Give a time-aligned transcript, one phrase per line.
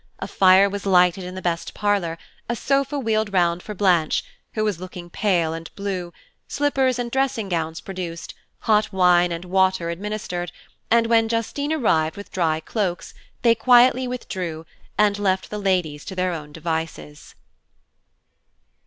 [0.17, 2.17] A fire was lighted in the best parlour,
[2.49, 4.23] a sofa wheeled round for Blanche,
[4.55, 6.11] who was looking pale and blue,
[6.47, 10.51] slippers and dressing gowns produced, hot wine and water administered,
[10.89, 14.65] and when Justine arrived with dry cloaks they quietly withdrew,
[14.97, 17.35] and left the ladies to their own devices.